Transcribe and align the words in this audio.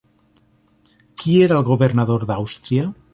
Qui 1.21 1.37
era 1.49 1.59
el 1.61 1.67
governador 1.69 2.29
d'Àustria? 2.31 2.89